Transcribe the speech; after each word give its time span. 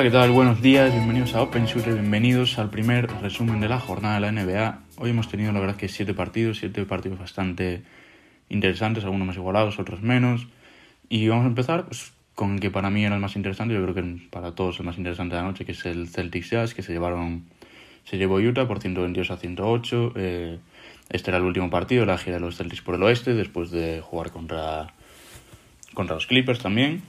Hola, 0.00 0.08
¿qué 0.08 0.16
tal? 0.16 0.30
Buenos 0.30 0.62
días, 0.62 0.94
bienvenidos 0.94 1.34
a 1.34 1.42
Open 1.42 1.66
Shooter, 1.66 1.92
bienvenidos 1.92 2.58
al 2.58 2.70
primer 2.70 3.06
resumen 3.20 3.60
de 3.60 3.68
la 3.68 3.78
jornada 3.78 4.14
de 4.14 4.20
la 4.22 4.32
NBA. 4.32 4.78
Hoy 4.96 5.10
hemos 5.10 5.28
tenido, 5.28 5.52
la 5.52 5.60
verdad, 5.60 5.76
que 5.76 5.88
siete 5.88 6.14
partidos, 6.14 6.56
siete 6.56 6.86
partidos 6.86 7.18
bastante 7.18 7.82
interesantes, 8.48 9.04
algunos 9.04 9.26
más 9.26 9.36
igualados, 9.36 9.78
otros 9.78 10.00
menos. 10.00 10.46
Y 11.10 11.28
vamos 11.28 11.44
a 11.44 11.48
empezar 11.48 11.84
pues, 11.84 12.14
con 12.34 12.54
el 12.54 12.60
que 12.60 12.70
para 12.70 12.88
mí 12.88 13.04
era 13.04 13.14
el 13.14 13.20
más 13.20 13.36
interesante, 13.36 13.74
yo 13.74 13.82
creo 13.82 13.94
que 13.94 14.26
para 14.30 14.52
todos 14.52 14.80
el 14.80 14.86
más 14.86 14.96
interesante 14.96 15.36
de 15.36 15.42
la 15.42 15.46
noche, 15.46 15.66
que 15.66 15.72
es 15.72 15.84
el 15.84 16.08
Celtics 16.08 16.48
Jazz, 16.48 16.72
que 16.72 16.82
se 16.82 16.94
llevaron 16.94 17.44
se 18.04 18.16
llevó 18.16 18.36
Utah 18.36 18.66
por 18.66 18.80
122 18.80 19.30
a 19.30 19.36
108. 19.36 20.12
Eh, 20.16 20.58
este 21.10 21.30
era 21.30 21.36
el 21.36 21.44
último 21.44 21.68
partido, 21.68 22.06
la 22.06 22.16
gira 22.16 22.36
de 22.36 22.40
los 22.40 22.56
Celtics 22.56 22.80
por 22.80 22.94
el 22.94 23.02
oeste, 23.02 23.34
después 23.34 23.70
de 23.70 24.00
jugar 24.00 24.30
contra, 24.30 24.94
contra 25.92 26.14
los 26.14 26.26
Clippers 26.26 26.60
también. 26.60 27.02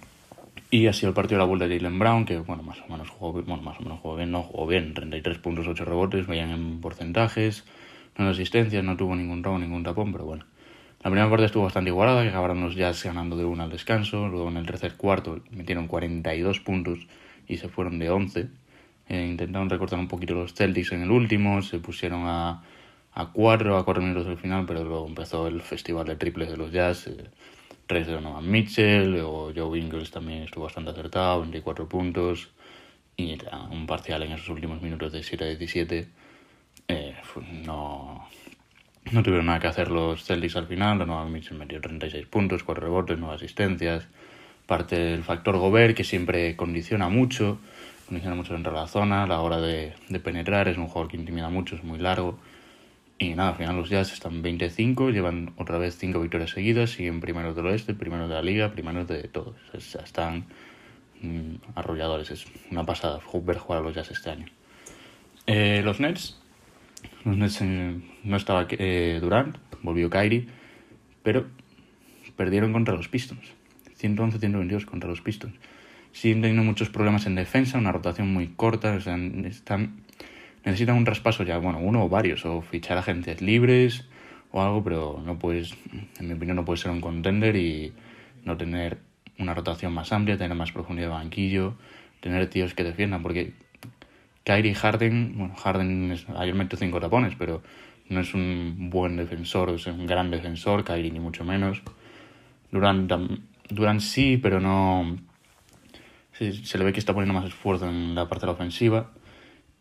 Y 0.69 0.91
sido 0.93 1.09
el 1.09 1.13
partido 1.13 1.37
de 1.37 1.43
la 1.43 1.47
vuelta 1.47 1.67
de 1.67 1.77
Jalen 1.77 1.99
Brown, 1.99 2.25
que 2.25 2.37
bueno, 2.37 2.63
más 2.63 2.79
o 2.79 2.91
menos 2.91 3.09
jugó, 3.09 3.33
bueno, 3.33 3.61
más 3.61 3.77
o 3.79 3.83
menos 3.83 3.99
jugó 3.99 4.15
bien, 4.15 4.31
no 4.31 4.43
jugó 4.43 4.67
bien, 4.67 4.93
33 4.93 5.37
puntos, 5.39 5.67
8 5.67 5.83
rebotes, 5.83 6.27
vayan 6.27 6.51
en 6.51 6.79
porcentajes, 6.79 7.65
no 8.17 8.29
asistencias, 8.29 8.83
no 8.83 8.95
tuvo 8.95 9.15
ningún 9.15 9.43
robo, 9.43 9.59
ningún 9.59 9.83
tapón, 9.83 10.13
pero 10.13 10.25
bueno. 10.25 10.45
La 11.03 11.09
primera 11.09 11.29
parte 11.29 11.45
estuvo 11.45 11.63
bastante 11.63 11.89
igualada, 11.89 12.21
que 12.23 12.29
acabaron 12.29 12.61
los 12.61 12.75
Jazz 12.75 13.03
ganando 13.03 13.35
de 13.35 13.43
una 13.43 13.63
al 13.63 13.71
descanso, 13.71 14.27
luego 14.27 14.49
en 14.49 14.57
el 14.57 14.65
tercer 14.65 14.95
cuarto 14.95 15.41
metieron 15.49 15.87
42 15.87 16.59
puntos 16.59 17.07
y 17.47 17.57
se 17.57 17.67
fueron 17.69 17.99
de 17.99 18.09
11. 18.09 18.47
Eh, 19.09 19.27
intentaron 19.27 19.69
recortar 19.69 19.99
un 19.99 20.07
poquito 20.07 20.35
los 20.35 20.53
Celtics 20.53 20.91
en 20.91 21.01
el 21.01 21.11
último, 21.11 21.61
se 21.63 21.79
pusieron 21.79 22.21
a, 22.27 22.63
a 23.13 23.31
4, 23.33 23.77
a 23.77 23.83
4 23.83 24.01
minutos 24.01 24.27
del 24.27 24.37
final, 24.37 24.65
pero 24.65 24.83
luego 24.83 25.07
empezó 25.07 25.47
el 25.47 25.61
festival 25.61 26.05
de 26.05 26.15
triples 26.15 26.49
de 26.49 26.57
los 26.57 26.71
Jazz. 26.71 27.07
Eh, 27.07 27.25
tres 27.91 28.07
de 28.07 28.13
Donovan 28.13 28.49
Mitchell, 28.49 29.19
o 29.19 29.51
Joe 29.53 29.77
Ingles 29.77 30.11
también 30.11 30.43
estuvo 30.43 30.63
bastante 30.63 30.91
acertado, 30.91 31.41
24 31.41 31.89
puntos, 31.89 32.47
y 33.17 33.37
un 33.69 33.85
parcial 33.85 34.23
en 34.23 34.31
esos 34.31 34.47
últimos 34.47 34.81
minutos 34.81 35.11
de 35.11 35.21
7 35.21 35.43
a 35.43 35.47
17. 35.47 36.07
Eh, 36.87 37.15
no, 37.65 38.29
no 39.11 39.23
tuvieron 39.23 39.47
nada 39.47 39.59
que 39.59 39.67
hacer 39.67 39.91
los 39.91 40.23
Celtics 40.23 40.55
al 40.55 40.67
final, 40.67 40.99
Donovan 40.99 41.33
Mitchell 41.33 41.57
metió 41.57 41.81
36 41.81 42.27
puntos, 42.27 42.63
4 42.63 42.81
rebotes, 42.81 43.19
9 43.19 43.35
asistencias, 43.35 44.07
parte 44.67 44.97
del 44.97 45.25
factor 45.25 45.57
Gobert 45.57 45.93
que 45.93 46.05
siempre 46.05 46.55
condiciona 46.55 47.09
mucho, 47.09 47.59
condiciona 48.07 48.37
mucho 48.37 48.53
dentro 48.53 48.71
de 48.71 48.79
la 48.79 48.87
zona 48.87 49.23
a 49.23 49.27
la 49.27 49.41
hora 49.41 49.59
de, 49.59 49.95
de 50.07 50.19
penetrar, 50.21 50.69
es 50.69 50.77
un 50.77 50.87
jugador 50.87 51.11
que 51.11 51.17
intimida 51.17 51.49
mucho, 51.49 51.75
es 51.75 51.83
muy 51.83 51.99
largo. 51.99 52.39
Y 53.21 53.35
nada, 53.35 53.49
al 53.49 53.55
final 53.55 53.75
los 53.75 53.87
Jazz 53.87 54.13
están 54.13 54.41
25, 54.41 55.11
llevan 55.11 55.53
otra 55.55 55.77
vez 55.77 55.95
5 55.95 56.19
victorias 56.19 56.49
seguidas, 56.49 56.89
siguen 56.89 57.19
primeros 57.19 57.55
del 57.55 57.67
oeste, 57.67 57.93
primeros 57.93 58.27
de 58.27 58.33
la 58.33 58.41
liga, 58.41 58.71
primeros 58.71 59.07
de 59.07 59.21
todo. 59.27 59.53
O 59.75 59.79
sea, 59.79 60.01
están 60.01 60.47
mmm, 61.21 61.57
arrolladores, 61.75 62.31
es 62.31 62.47
una 62.71 62.83
pasada 62.83 63.19
ver 63.43 63.59
jugar 63.59 63.81
a 63.81 63.83
los 63.83 63.93
Jazz 63.93 64.09
este 64.09 64.31
año. 64.31 64.47
Eh, 65.45 65.83
los 65.85 65.99
Nets, 65.99 66.41
los 67.23 67.37
Nets 67.37 67.61
eh, 67.61 68.01
no 68.23 68.37
estaba 68.37 68.65
eh, 68.71 69.19
Durant, 69.21 69.55
volvió 69.83 70.09
Kyrie, 70.09 70.47
pero 71.21 71.45
perdieron 72.35 72.73
contra 72.73 72.95
los 72.95 73.07
Pistons. 73.07 73.53
111-122 74.01 74.85
contra 74.85 75.07
los 75.07 75.21
Pistons. 75.21 75.53
Siguen 76.11 76.41
teniendo 76.41 76.63
muchos 76.63 76.89
problemas 76.89 77.27
en 77.27 77.35
defensa, 77.35 77.77
una 77.77 77.91
rotación 77.91 78.33
muy 78.33 78.47
corta, 78.47 78.95
o 78.95 78.99
sea, 78.99 79.15
están 79.45 80.01
necesitan 80.63 80.95
un 80.95 81.05
traspaso 81.05 81.43
ya, 81.43 81.57
bueno, 81.57 81.79
uno 81.79 82.05
o 82.05 82.09
varios, 82.09 82.45
o 82.45 82.61
fichar 82.61 82.97
agentes 82.97 83.41
libres 83.41 84.05
o 84.51 84.61
algo, 84.61 84.83
pero 84.83 85.21
no 85.25 85.39
puedes, 85.39 85.73
en 86.19 86.27
mi 86.27 86.33
opinión, 86.33 86.57
no 86.57 86.65
puedes 86.65 86.81
ser 86.81 86.91
un 86.91 87.01
contender 87.01 87.55
y 87.55 87.93
no 88.43 88.57
tener 88.57 88.97
una 89.39 89.53
rotación 89.53 89.93
más 89.93 90.11
amplia, 90.11 90.37
tener 90.37 90.55
más 90.55 90.71
profundidad 90.71 91.07
de 91.07 91.13
banquillo, 91.13 91.75
tener 92.19 92.47
tíos 92.49 92.73
que 92.73 92.83
defiendan, 92.83 93.23
porque 93.23 93.53
Kyrie 94.43 94.75
Harden, 94.75 95.37
bueno, 95.37 95.55
Harden 95.55 96.11
es, 96.11 96.27
ayer 96.29 96.53
metió 96.53 96.77
cinco 96.77 96.99
tapones, 96.99 97.33
pero 97.37 97.63
no 98.09 98.19
es 98.19 98.33
un 98.33 98.89
buen 98.91 99.15
defensor, 99.15 99.69
es 99.71 99.87
un 99.87 100.05
gran 100.05 100.29
defensor, 100.29 100.83
Kyrie 100.83 101.11
ni 101.11 101.19
mucho 101.19 101.43
menos. 101.43 101.81
Durant, 102.71 103.11
Durant 103.69 104.01
sí, 104.01 104.37
pero 104.37 104.59
no... 104.59 105.17
Se, 106.33 106.53
se 106.53 106.77
le 106.77 106.85
ve 106.85 106.93
que 106.93 106.99
está 106.99 107.13
poniendo 107.13 107.39
más 107.39 107.45
esfuerzo 107.45 107.87
en 107.87 108.15
la 108.15 108.27
parte 108.27 108.41
de 108.41 108.47
la 108.47 108.53
ofensiva 108.53 109.11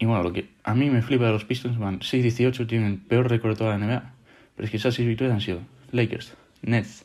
y 0.00 0.06
bueno, 0.06 0.22
lo 0.22 0.32
que 0.32 0.48
a 0.64 0.74
mí 0.74 0.88
me 0.88 1.02
flipa 1.02 1.26
de 1.26 1.32
los 1.32 1.44
Pistons, 1.44 1.78
van 1.78 2.00
6-18, 2.00 2.66
tienen 2.66 2.92
el 2.92 2.98
peor 2.98 3.28
récord 3.28 3.50
de 3.50 3.56
toda 3.56 3.78
la 3.78 3.86
NBA. 3.86 4.14
Pero 4.56 4.64
es 4.64 4.70
que 4.70 4.78
esas 4.78 4.94
seis 4.94 5.06
victorias 5.06 5.34
han 5.34 5.42
sido 5.42 5.60
Lakers, 5.92 6.34
Nets, 6.62 7.04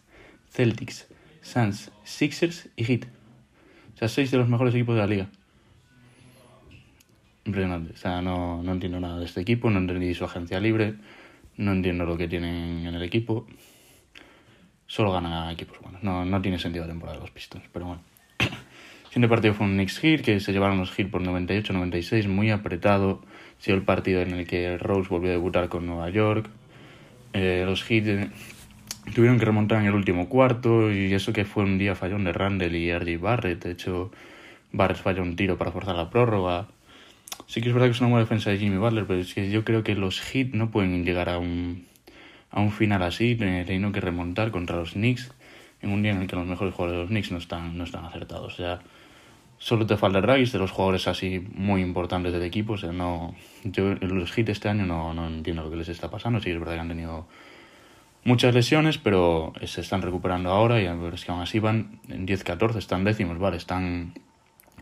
Celtics, 0.50 1.06
Suns, 1.42 1.92
Sixers 2.06 2.70
y 2.78 2.86
Heat. 2.86 3.04
O 3.96 3.98
sea, 3.98 4.08
seis 4.08 4.32
de 4.32 4.38
los 4.38 4.48
mejores 4.48 4.74
equipos 4.74 4.96
de 4.96 5.02
la 5.02 5.08
liga. 5.08 5.28
Impresionante. 7.44 7.92
O 7.92 7.98
sea, 7.98 8.22
no, 8.22 8.64
no 8.64 8.72
entiendo 8.72 8.98
nada 9.02 9.20
de 9.20 9.26
este 9.26 9.42
equipo, 9.42 9.70
no 9.70 9.80
entendí 9.80 10.14
su 10.14 10.24
agencia 10.24 10.62
libre, 10.62 10.96
no 11.58 11.74
entiendo 11.74 12.06
lo 12.06 12.16
que 12.16 12.30
tienen 12.30 12.88
en 12.88 12.96
el 12.96 13.04
equipo. 13.04 13.46
Solo 14.88 15.12
ganan 15.12 15.50
equipos 15.52 15.82
buenos. 15.82 16.02
No, 16.02 16.24
no 16.24 16.42
tiene 16.42 16.60
sentido 16.60 16.86
la 16.86 16.92
temporada 16.92 17.18
de 17.18 17.24
los 17.24 17.32
Pistons, 17.32 17.66
pero 17.74 17.88
bueno. 17.88 18.02
Siguiente 19.16 19.34
partido 19.34 19.54
fue 19.54 19.68
un 19.68 19.76
Knicks 19.76 20.00
Heat, 20.00 20.22
que 20.24 20.42
se 20.42 20.52
llevaron 20.52 20.78
los 20.78 20.92
Heat 20.92 21.10
por 21.10 21.22
98-96, 21.22 22.28
muy 22.28 22.52
apretado. 22.52 23.22
Ha 23.58 23.64
sido 23.64 23.78
el 23.78 23.84
partido 23.84 24.22
en 24.22 24.32
el 24.32 24.46
que 24.46 24.78
Rose 24.78 25.08
volvió 25.08 25.30
a 25.30 25.32
debutar 25.32 25.70
con 25.70 25.86
Nueva 25.86 26.10
York. 26.10 26.50
Eh, 27.32 27.64
los 27.66 27.82
Heat 27.86 28.08
eh, 28.08 28.30
tuvieron 29.14 29.40
que 29.40 29.46
remontar 29.46 29.80
en 29.80 29.86
el 29.86 29.94
último 29.94 30.28
cuarto, 30.28 30.92
y 30.92 31.14
eso 31.14 31.32
que 31.32 31.46
fue 31.46 31.64
un 31.64 31.78
día 31.78 31.96
fallón 31.96 32.26
de 32.26 32.34
Randall 32.34 32.76
y 32.76 32.90
R.J. 32.90 33.24
Barrett. 33.24 33.64
De 33.64 33.72
hecho, 33.72 34.12
Barrett 34.74 35.02
falló 35.02 35.22
un 35.22 35.38
tiro 35.38 35.58
para 35.58 35.72
forzar 35.72 35.96
la 35.96 36.10
prórroga. 36.10 36.68
Sí 37.48 37.62
que 37.62 37.70
es 37.70 37.74
verdad 37.74 37.88
que 37.88 37.94
es 37.94 38.02
una 38.02 38.10
buena 38.10 38.26
defensa 38.26 38.50
de 38.50 38.58
Jimmy 38.58 38.76
Butler, 38.76 39.06
pero 39.08 39.22
es 39.22 39.34
que 39.34 39.50
yo 39.50 39.64
creo 39.64 39.82
que 39.82 39.96
los 39.96 40.20
Heat 40.20 40.50
no 40.52 40.72
pueden 40.72 41.06
llegar 41.06 41.30
a 41.30 41.38
un, 41.38 41.86
a 42.52 42.60
un 42.60 42.74
final 42.74 43.02
así, 43.02 43.36
teniendo 43.38 43.94
que 43.94 44.02
remontar 44.02 44.52
contra 44.52 44.76
los 44.76 44.92
Knicks 44.92 45.32
en 45.82 45.92
un 45.92 46.02
día 46.02 46.12
en 46.12 46.22
el 46.22 46.28
que 46.28 46.36
los 46.36 46.46
mejores 46.46 46.74
jugadores 46.74 46.98
de 46.98 47.04
los 47.04 47.10
Knicks 47.10 47.32
no 47.32 47.38
están, 47.38 47.78
no 47.78 47.84
están 47.84 48.06
acertados. 48.06 48.54
O 48.54 48.58
sea, 48.58 48.80
Solo 49.58 49.86
te 49.86 49.96
falta 49.96 50.20
el 50.20 50.28
Rice, 50.28 50.54
de 50.54 50.60
los 50.60 50.72
jugadores 50.72 51.08
así 51.08 51.40
muy 51.54 51.82
importantes 51.82 52.34
del 52.34 52.44
equipo. 52.44 52.74
O 52.74 52.78
sea, 52.78 52.92
no, 52.92 53.36
yo 53.64 53.96
los 53.96 54.38
hits 54.38 54.50
este 54.50 54.70
año 54.70 54.86
no, 54.86 55.14
no 55.14 55.28
entiendo 55.28 55.64
lo 55.64 55.70
que 55.70 55.78
les 55.78 55.90
está 55.90 56.10
pasando. 56.10 56.40
Sí, 56.42 56.52
es 56.52 56.60
verdad 56.60 56.74
que 56.74 56.80
han 56.82 56.88
tenido 56.90 57.26
muchas 58.26 58.54
lesiones, 58.54 58.98
pero 58.98 59.54
se 59.64 59.82
están 59.82 60.02
recuperando 60.02 60.50
ahora 60.52 60.82
y 60.82 60.86
es 61.14 61.24
que 61.24 61.32
aún 61.32 61.42
así 61.42 61.60
van 61.60 62.00
en 62.10 62.28
10-14, 62.28 62.76
están 62.78 63.04
décimos, 63.06 63.40
vale, 63.40 63.58
están, 63.58 64.14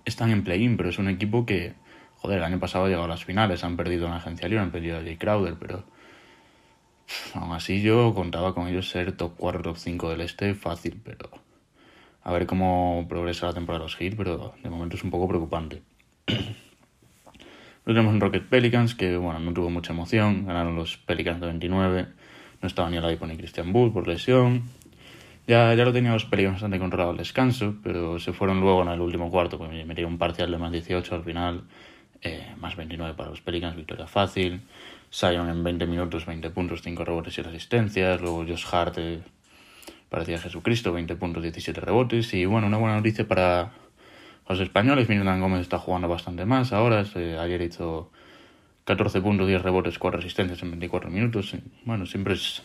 están 0.06 0.32
en 0.32 0.44
play-in, 0.44 0.76
pero 0.76 0.90
es 0.90 0.98
un 0.98 1.10
equipo 1.10 1.46
que, 1.46 1.74
joder, 2.18 2.40
el 2.40 2.44
año 2.44 2.60
pasado 2.60 2.86
ha 2.86 2.88
llegado 2.88 3.06
a 3.06 3.10
las 3.10 3.26
finales, 3.26 3.64
han 3.64 3.78
perdido 3.78 4.06
en 4.06 4.12
la 4.12 4.18
agencia 4.18 4.48
libre, 4.48 4.64
han 4.64 4.72
perdido 4.72 4.98
a 4.98 5.02
Jay 5.02 5.18
Crowder, 5.18 5.56
pero 5.60 5.84
aún 7.34 7.54
así 7.54 7.82
yo 7.82 8.14
contaba 8.14 8.54
con 8.54 8.68
ellos 8.68 8.90
ser 8.90 9.12
top 9.14 9.34
4, 9.38 9.62
top 9.62 9.78
5 9.78 10.10
del 10.10 10.22
este 10.22 10.56
fácil, 10.56 11.02
pero 11.04 11.30
a 12.24 12.32
ver 12.32 12.46
cómo 12.46 13.06
progresa 13.10 13.48
la 13.48 13.54
temporada 13.54 13.80
de 13.80 13.86
los 13.86 13.96
Heat, 13.98 14.16
pero 14.16 14.54
de 14.64 14.70
momento 14.70 14.96
es 14.96 15.04
un 15.04 15.12
poco 15.12 15.28
preocupante. 15.28 15.82
Luego 17.86 18.00
tenemos 18.00 18.14
un 18.14 18.22
Rocket 18.22 18.48
Pelicans, 18.48 18.96
que 18.96 19.18
bueno, 19.18 19.40
no 19.40 19.54
tuvo 19.54 19.70
mucha 19.70 19.92
emoción, 19.92 20.46
ganaron 20.46 20.76
los 20.76 20.98
Pelicans 20.98 21.42
de 21.42 21.48
29, 21.48 22.08
no 22.62 22.68
estaba 22.68 22.90
ni 22.90 22.98
Oladipo 22.98 23.28
ni 23.28 23.36
Christian 23.36 23.74
Bull 23.74 23.92
por 23.92 24.08
lesión. 24.08 24.64
Ya, 25.48 25.74
ya 25.74 25.84
lo 25.84 25.92
tenían 25.92 26.14
los 26.14 26.24
Pelicans 26.24 26.56
bastante 26.56 26.80
controlado 26.80 27.12
al 27.12 27.18
descanso, 27.18 27.76
pero 27.84 28.20
se 28.20 28.32
fueron 28.32 28.62
luego 28.62 28.84
en 28.84 28.88
el 28.88 29.02
último 29.02 29.30
cuarto, 29.30 29.58
pues 29.58 29.70
metieron 29.86 30.14
un 30.14 30.18
parcial 30.18 30.50
de 30.50 30.58
más 30.58 30.72
18 30.72 31.14
al 31.14 31.24
final, 31.24 31.64
eh, 32.24 32.54
más 32.60 32.76
29 32.76 33.16
para 33.16 33.30
los 33.30 33.42
Pelicans, 33.42 33.76
victoria 33.76 34.08
fácil. 34.08 34.62
Sion 35.10 35.50
en 35.50 35.64
20 35.64 35.86
minutos, 35.86 36.26
20 36.26 36.50
puntos, 36.50 36.82
5 36.82 37.06
rebotes 37.06 37.38
y 37.38 37.42
asistencias. 37.42 38.22
Luego 38.22 38.46
Josh 38.48 38.66
Hart 38.72 38.96
eh, 38.98 39.20
parecía 40.10 40.40
Jesucristo, 40.40 40.92
20 40.94 41.16
puntos, 41.18 41.44
17 41.44 41.80
rebotes. 41.82 42.34
Y 42.34 42.46
bueno, 42.46 42.68
una 42.68 42.78
buena 42.78 42.96
noticia 42.96 43.28
para 43.28 43.72
los 44.48 44.60
españoles. 44.60 45.10
Miranda 45.10 45.38
Gómez 45.38 45.62
está 45.62 45.78
jugando 45.78 46.08
bastante 46.08 46.46
más 46.46 46.74
ahora. 46.74 47.06
ayer 47.42 47.62
hizo 47.62 48.12
14 48.86 49.22
puntos, 49.22 49.48
10 49.48 49.62
rebotes, 49.62 50.00
4 50.00 50.20
asistencias 50.20 50.62
en 50.64 50.72
24 50.72 51.10
minutos. 51.10 51.56
Bueno, 51.86 52.06
siempre 52.06 52.34
es, 52.34 52.64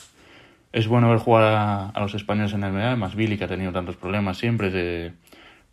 es 0.72 0.88
bueno 0.88 1.10
ver 1.10 1.19
jugar 1.19 1.93
a, 1.94 2.00
los 2.00 2.14
españoles 2.14 2.52
en 2.52 2.64
el 2.64 2.72
NBA. 2.72 2.96
Más 2.96 3.14
Billy, 3.14 3.37
que 3.37 3.44
ha 3.44 3.49
tenido 3.49 3.72
tantos 3.72 3.96
problemas 3.96 4.38
siempre. 4.38 4.70
De, 4.70 5.12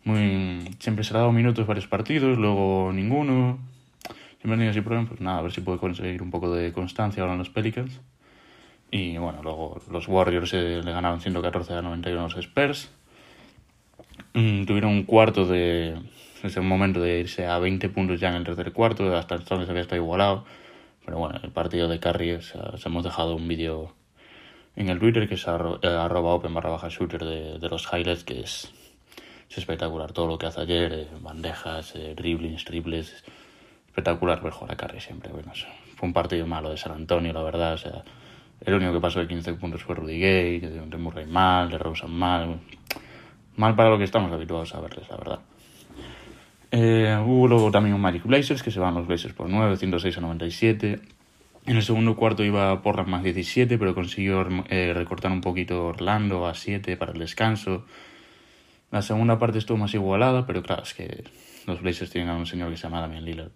muy, 0.04 0.76
siempre 0.80 1.04
se 1.04 1.14
ha 1.14 1.20
dado 1.20 1.32
minutos 1.32 1.66
varios 1.66 1.88
partidos, 1.88 2.38
luego 2.38 2.92
ninguno. 2.94 3.60
Tenido 4.46 4.70
así 4.70 4.82
problemas. 4.82 5.10
Pues 5.10 5.22
nada, 5.22 5.40
a 5.40 5.42
ver 5.42 5.52
si 5.52 5.62
puede 5.62 5.80
conseguir 5.80 6.22
un 6.22 6.30
poco 6.30 6.54
de 6.54 6.72
constancia 6.72 7.24
ahora 7.24 7.34
en 7.34 7.40
los 7.40 7.50
Pelicans. 7.50 8.00
Y 8.92 9.18
bueno, 9.18 9.42
luego 9.42 9.82
los 9.92 10.08
Warriors 10.08 10.54
eh, 10.54 10.82
le 10.84 10.92
ganaron 10.92 11.20
114 11.20 11.74
a 11.74 11.82
91 11.82 12.20
a 12.20 12.24
los 12.24 12.38
Spurs. 12.38 12.92
Mm, 14.34 14.66
tuvieron 14.66 14.92
un 14.92 15.04
cuarto 15.04 15.46
de. 15.46 15.98
ese 16.44 16.62
momento 16.62 17.02
de 17.02 17.22
irse 17.22 17.48
a 17.48 17.58
20 17.58 17.90
puntos 17.90 18.20
ya 18.20 18.30
en 18.30 18.36
el 18.36 18.44
tercer 18.44 18.72
cuarto, 18.72 19.16
hasta 19.18 19.36
entonces 19.36 19.68
había 19.68 19.82
estado 19.82 20.02
igualado. 20.02 20.46
Pero 21.04 21.18
bueno, 21.18 21.40
el 21.42 21.52
partido 21.52 21.88
de 21.88 22.00
Curry, 22.00 22.40
hemos 22.86 23.04
dejado 23.04 23.36
un 23.36 23.48
vídeo 23.48 23.94
en 24.76 24.90
el 24.90 25.00
Twitter 25.00 25.28
que 25.28 25.36
es 25.36 25.48
arroba 25.48 26.34
open 26.34 26.54
barra 26.54 26.70
baja 26.70 26.90
shooter 26.90 27.24
de, 27.24 27.70
los 27.70 27.88
highlights, 27.92 28.24
que 28.24 28.42
es, 28.42 28.72
es 29.50 29.58
espectacular 29.58 30.12
todo 30.14 30.28
lo 30.28 30.38
que 30.38 30.46
hace 30.46 30.62
ayer, 30.62 30.94
eh, 30.94 31.08
bandejas, 31.22 31.96
eh, 31.96 32.14
dribblings, 32.16 32.66
triples, 32.66 33.24
espectacular 33.96 34.42
ver 34.42 34.52
jugar 34.52 34.74
a 34.74 34.76
Curry 34.76 35.00
siempre. 35.00 35.32
Bueno, 35.32 35.54
fue 35.96 36.08
un 36.08 36.14
partido 36.14 36.46
malo 36.46 36.70
de 36.70 36.78
San 36.78 36.92
Antonio, 36.92 37.32
la 37.32 37.44
verdad, 37.44 37.76
o 37.76 37.78
sea, 37.78 38.04
el 38.60 38.74
único 38.74 38.92
que 38.92 39.00
pasó 39.00 39.20
de 39.20 39.28
15 39.28 39.54
puntos 39.54 39.84
fue 39.84 39.96
Rudy 39.96 40.20
Gay, 40.20 40.60
de 40.60 40.98
Murray 40.98 41.26
mal, 41.26 41.70
de 41.70 41.78
Rosen 41.78 42.12
mal, 42.12 42.60
mal 43.56 43.76
para 43.76 43.90
lo 43.90 43.98
que 43.98 44.04
estamos 44.04 44.32
habituados 44.34 44.76
a 44.76 44.82
verles, 44.82 45.08
la 45.10 45.18
verdad. 45.18 45.40
Eh, 46.72 47.18
hubo 47.26 47.48
luego 47.48 47.72
también 47.72 47.96
un 47.96 48.02
Magic 48.02 48.24
Blazers, 48.24 48.62
que 48.62 48.72
se 48.72 48.82
van 48.82 48.96
los 48.96 49.08
Blazers 49.08 49.34
por 49.34 49.50
9, 49.50 49.78
106 49.78 50.18
a 50.18 50.22
97. 50.22 51.00
En 51.68 51.76
el 51.78 51.82
segundo 51.82 52.18
cuarto 52.18 52.44
iba 52.44 52.82
Portland 52.82 53.10
más 53.10 53.24
17, 53.24 53.78
pero 53.78 53.96
consiguió 53.96 54.46
eh, 54.68 54.92
recortar 54.94 55.32
un 55.32 55.40
poquito 55.40 55.86
Orlando 55.86 56.46
a 56.48 56.54
7 56.54 56.98
para 56.98 57.14
el 57.14 57.20
descanso. 57.20 57.86
La 58.92 59.02
segunda 59.02 59.40
parte 59.40 59.58
estuvo 59.58 59.78
más 59.78 59.94
igualada, 59.94 60.46
pero 60.46 60.62
claro, 60.64 60.84
es 60.84 60.94
que 60.94 61.24
los 61.66 61.82
Blazers 61.82 62.12
tienen 62.12 62.30
a 62.30 62.36
un 62.36 62.46
señor 62.46 62.70
que 62.72 62.78
se 62.78 62.84
llama 62.84 63.02
Damian 63.02 63.24
Lillard, 63.24 63.52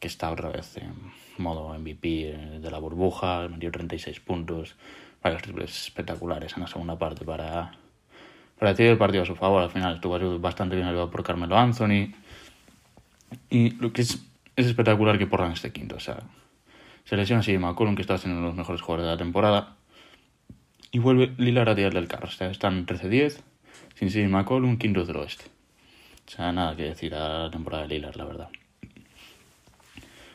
que 0.00 0.08
está 0.08 0.30
otra 0.30 0.48
vez 0.48 0.76
en 0.78 0.94
modo 1.38 1.78
MVP 1.78 2.30
eh, 2.30 2.58
de 2.60 2.70
la 2.70 2.78
burbuja, 2.78 3.46
metió 3.48 3.70
36 3.70 4.18
puntos, 4.20 4.74
varios 5.22 5.42
triples 5.42 5.86
espectaculares 5.86 6.54
en 6.56 6.62
la 6.62 6.66
segunda 6.66 6.98
parte 6.98 7.24
para, 7.24 7.72
para 8.58 8.70
el 8.72 8.98
partido 8.98 9.22
a 9.22 9.26
su 9.26 9.36
favor. 9.36 9.62
Al 9.62 9.70
final 9.70 9.94
estuvo 9.94 10.38
bastante 10.38 10.74
bien 10.74 10.88
ayudado 10.88 11.10
por 11.10 11.22
Carmelo 11.22 11.56
Anthony. 11.56 12.12
Y 13.48 13.70
lo 13.72 13.92
que 13.92 14.02
es, 14.02 14.24
es 14.56 14.66
espectacular 14.66 15.18
que 15.18 15.26
Portland 15.26 15.54
este 15.54 15.70
quinto. 15.70 15.96
O 15.96 16.00
sea, 16.00 16.18
se 17.04 17.16
lesiona 17.16 17.40
así 17.40 17.56
McCollum, 17.56 17.94
que 17.94 18.02
está 18.02 18.18
siendo 18.18 18.38
uno 18.38 18.48
de 18.48 18.50
los 18.52 18.58
mejores 18.58 18.80
jugadores 18.80 19.06
de 19.06 19.12
la 19.12 19.18
temporada. 19.18 19.76
Y 20.92 20.98
vuelve 20.98 21.32
Lillard 21.36 21.68
a 21.68 21.74
tirarle 21.74 22.00
el 22.00 22.08
carro. 22.08 22.28
O 22.28 22.30
sea, 22.30 22.50
están 22.50 22.86
13-10, 22.86 23.40
sin 23.94 24.08
CJ 24.08 24.28
McCollum, 24.28 24.78
quinto 24.78 25.04
del 25.04 25.16
oeste. 25.16 25.44
O 26.26 26.30
sea, 26.30 26.52
nada 26.52 26.74
que 26.74 26.84
decir 26.84 27.14
a 27.14 27.44
la 27.44 27.50
temporada 27.50 27.84
de 27.84 27.88
Lillard, 27.90 28.16
la 28.16 28.24
verdad. 28.24 28.48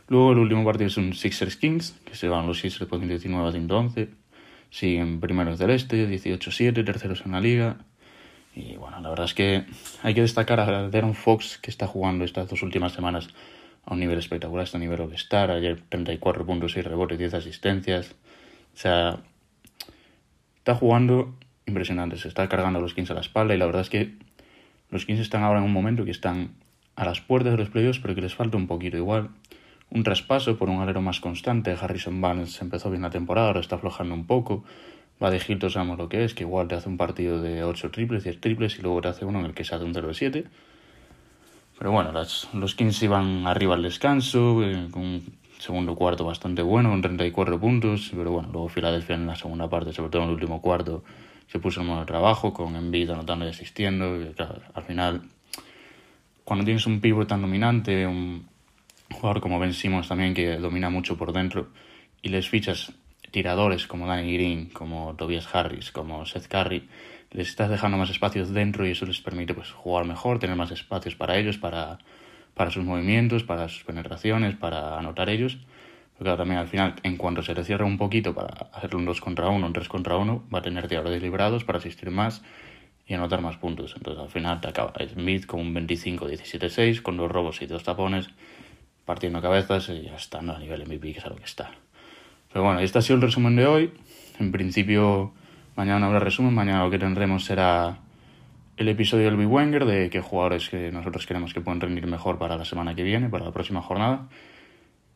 Luego 0.08 0.34
el 0.34 0.40
último 0.40 0.64
partido 0.64 0.88
es 0.88 0.98
un 0.98 1.14
Sixers 1.14 1.56
Kings, 1.58 2.00
que 2.06 2.16
se 2.16 2.28
van 2.28 2.46
los 2.46 2.60
Sixers 2.60 2.88
por 2.88 3.00
119 3.00 3.48
a 3.48 3.52
111. 3.52 4.10
Siguen 4.70 5.20
primeros 5.20 5.58
del 5.58 5.72
este, 5.72 6.08
18-7, 6.08 6.86
terceros 6.86 7.24
en 7.26 7.32
la 7.32 7.42
liga. 7.42 7.78
Y 8.56 8.76
bueno, 8.78 9.02
la 9.02 9.10
verdad 9.10 9.26
es 9.26 9.34
que 9.34 9.66
hay 10.04 10.14
que 10.14 10.22
destacar 10.22 10.60
a 10.60 10.90
Darren 10.90 11.16
Fox, 11.16 11.58
que 11.58 11.70
está 11.70 11.88
jugando 11.88 12.24
estas 12.24 12.50
dos 12.50 12.62
últimas 12.62 12.94
semanas 12.94 13.30
a 13.86 13.94
un 13.94 14.00
nivel 14.00 14.18
espectacular, 14.18 14.64
está 14.64 14.78
a 14.78 14.82
nivel 14.82 15.02
All-Star, 15.02 15.52
ayer 15.52 15.82
34 15.90 16.46
puntos, 16.46 16.72
6 16.72 16.86
rebotes, 16.86 17.18
10 17.18 17.34
asistencias. 17.34 18.16
O 18.74 18.78
sea, 18.78 19.20
está 20.58 20.76
jugando 20.76 21.36
impresionante, 21.66 22.18
se 22.18 22.28
está 22.28 22.48
cargando 22.48 22.80
a 22.80 22.82
los 22.82 22.94
Kings 22.94 23.12
a 23.12 23.14
la 23.14 23.22
espalda 23.22 23.56
y 23.56 23.58
la 23.58 23.66
verdad 23.66 23.82
es 23.82 23.90
que 23.90 24.14
los 24.90 25.06
Kings 25.06 25.20
están 25.20 25.44
ahora 25.44 25.60
en 25.60 25.66
un 25.66 25.74
momento 25.74 26.06
que 26.06 26.12
están 26.12 26.52
a 26.96 27.06
las 27.06 27.22
puertas 27.22 27.52
de 27.52 27.58
los 27.58 27.70
playoffs, 27.70 28.00
pero 28.00 28.16
que 28.16 28.22
les 28.22 28.36
falta 28.36 28.58
un 28.58 28.68
poquito 28.68 28.98
igual. 28.98 29.30
Un 29.90 30.04
traspaso 30.04 30.58
por 30.58 30.70
un 30.70 30.82
alero 30.82 31.02
más 31.02 31.20
constante. 31.20 31.76
Harrison 31.80 32.20
Barnes 32.20 32.62
empezó 32.62 32.90
bien 32.90 33.04
la 33.04 33.10
temporada, 33.10 33.48
ahora 33.48 33.60
está 33.60 33.76
aflojando 33.76 34.14
un 34.14 34.26
poco. 34.26 34.64
Va 35.24 35.32
de 35.32 35.42
Hilton 35.46 35.70
sabemos 35.70 35.98
lo 35.98 36.10
que 36.10 36.26
es, 36.26 36.34
que 36.34 36.44
igual 36.44 36.68
te 36.68 36.76
hace 36.76 36.90
un 36.90 36.98
partido 36.98 37.42
de 37.42 37.64
8 37.64 37.92
triples, 37.92 38.24
10 38.24 38.42
triples 38.42 38.78
y 38.78 38.82
luego 38.82 39.02
te 39.02 39.08
hace 39.08 39.24
uno 39.24 39.40
en 39.40 39.46
el 39.46 39.54
que 39.54 39.64
se 39.64 39.74
hace 39.74 39.86
un 39.86 39.94
0 39.94 40.08
de 40.08 40.14
7. 40.14 40.46
Pero 41.78 41.92
bueno, 41.92 42.12
los 42.54 42.76
Kings 42.76 43.02
iban 43.04 43.48
arriba 43.48 43.76
al 43.76 43.84
descanso, 43.84 44.64
eh, 44.64 44.88
con 44.92 45.04
un 45.04 45.24
segundo 45.60 45.96
cuarto 45.96 46.26
bastante 46.26 46.62
bueno, 46.62 46.90
con 46.90 47.02
34 47.02 47.60
puntos. 47.60 48.12
Pero 48.16 48.32
bueno, 48.32 48.50
luego 48.52 48.70
Filadelfia 48.70 49.16
en 49.16 49.28
la 49.28 49.36
segunda 49.36 49.70
parte, 49.70 49.94
sobre 49.94 50.10
todo 50.10 50.24
en 50.24 50.30
el 50.30 50.34
último 50.36 50.62
cuarto, 50.62 51.04
se 51.48 51.60
puso 51.60 51.82
en 51.82 51.88
modo 51.88 52.06
trabajo, 52.06 52.54
con 52.54 52.76
Embiid 52.76 53.10
anotando 53.10 53.46
y 53.46 53.50
asistiendo. 53.50 54.18
Al 54.74 54.84
final, 54.84 55.22
cuando 56.44 56.66
tienes 56.66 56.86
un 56.88 57.00
pívot 57.00 57.28
tan 57.28 57.42
dominante, 57.42 58.08
jugador 59.16 59.42
como 59.42 59.60
Ben 59.60 59.74
Simmons 59.74 60.08
también 60.08 60.34
que 60.34 60.58
domina 60.58 60.90
mucho 60.90 61.18
por 61.18 61.34
dentro, 61.34 61.70
y 62.22 62.30
les 62.30 62.50
fichas 62.50 62.94
tiradores 63.32 63.88
como 63.88 64.08
Danny 64.08 64.34
Green, 64.34 64.70
como 64.70 65.16
Tobias 65.16 65.48
Harris, 65.54 65.92
como 65.92 66.26
Seth 66.26 66.48
Curry, 66.48 66.88
les 67.32 67.50
estás 67.50 67.70
dejando 67.70 67.98
más 67.98 68.10
espacios 68.10 68.54
dentro 68.54 68.88
y 68.88 68.92
eso 68.92 69.06
les 69.06 69.20
permite 69.20 69.54
pues, 69.54 69.72
jugar 69.72 70.06
mejor, 70.06 70.40
tener 70.40 70.56
más 70.56 70.72
espacios 70.72 71.16
para 71.16 71.38
ellos, 71.38 71.58
para, 71.58 71.98
para 72.54 72.72
sus 72.72 72.84
movimientos, 72.84 73.44
para 73.44 73.68
sus 73.68 73.84
penetraciones, 73.84 74.56
para 74.56 74.98
anotar 74.98 75.30
ellos. 75.30 75.58
Porque 76.18 76.34
también 76.38 76.60
al 76.60 76.70
final, 76.70 76.96
en 77.04 77.18
cuanto 77.18 77.44
se 77.44 77.54
le 77.54 77.66
cierra 77.66 77.84
un 77.86 77.98
poquito 77.98 78.34
para 78.34 78.70
hacerle 78.72 79.00
un 79.00 79.06
2 79.06 79.20
contra 79.20 79.50
1, 79.50 79.68
un 79.68 79.74
3 79.74 79.90
contra 79.90 80.16
1, 80.16 80.46
va 80.54 80.60
a 80.60 80.62
tener 80.62 80.88
tiradores 80.88 81.22
librados 81.22 81.66
para 81.66 81.80
asistir 81.80 82.10
más 82.10 82.42
y 83.06 83.14
anotar 83.14 83.42
más 83.42 83.58
puntos. 83.58 83.94
Entonces 83.98 84.24
al 84.24 84.30
final 84.30 84.62
te 84.62 84.70
acaba 84.70 84.94
Smith 85.14 85.46
con 85.46 85.60
un 85.60 85.76
25-17-6, 85.76 87.02
con 87.02 87.18
dos 87.18 87.30
robos 87.30 87.62
y 87.62 87.66
dos 87.66 87.84
tapones, 87.84 88.30
partiendo 89.06 89.42
cabezas 89.42 89.90
y 89.90 90.04
ya 90.04 90.16
está 90.16 90.40
a 90.40 90.60
nivel 90.60 90.86
MVP, 90.86 91.14
que 91.14 91.20
es 91.20 91.26
a 91.26 91.30
lo 91.30 91.36
que 91.36 91.44
está. 91.44 91.72
Pero 92.52 92.66
bueno, 92.66 92.80
este 92.80 93.00
ha 93.00 93.02
sido 93.02 93.16
el 93.16 93.22
resumen 93.22 93.56
de 93.56 93.68
hoy. 93.68 93.94
En 94.40 94.52
principio, 94.52 95.34
mañana 95.76 96.08
habrá 96.08 96.20
resumen. 96.20 96.54
Mañana 96.54 96.84
lo 96.84 96.90
que 96.90 97.00
tendremos 97.00 97.46
será 97.46 98.00
el 98.78 98.90
episodio 98.90 99.26
del 99.26 99.38
Big 99.38 99.48
Wenger, 99.48 99.86
de 99.86 100.10
qué 100.10 100.22
jugadores 100.22 100.70
que 100.70 100.92
nosotros 100.92 101.26
queremos 101.26 101.54
que 101.54 101.62
puedan 101.62 101.80
rendir 101.82 102.08
mejor 102.08 102.38
para 102.38 102.58
la 102.58 102.66
semana 102.66 102.96
que 102.96 103.04
viene, 103.04 103.30
para 103.30 103.46
la 103.46 103.52
próxima 103.52 103.82
jornada. 103.82 104.28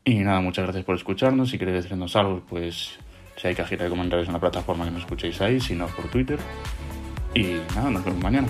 Y 0.06 0.15
nada, 0.19 0.39
muchas 0.42 0.63
gracias 0.63 0.85
por 0.85 0.95
escucharnos. 0.95 1.50
Si 1.50 1.57
queréis 1.57 1.83
decirnos 1.83 2.15
algo, 2.15 2.44
pues 2.47 3.00
si 3.35 3.47
hay 3.47 3.56
cajita 3.56 3.83
de 3.85 3.89
comentarios 3.89 4.27
en 4.27 4.33
la 4.33 4.39
plataforma 4.39 4.85
que 4.85 4.92
nos 4.92 5.01
escuchéis 5.01 5.42
ahí, 5.42 5.59
si 5.59 5.75
no 5.75 5.88
por 5.88 6.09
Twitter. 6.09 6.39
Y 7.33 7.57
nada, 7.75 7.89
nos 7.89 8.03
vemos 8.03 8.21
mañana. 8.21 8.47